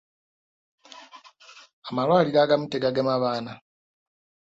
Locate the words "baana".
3.23-3.53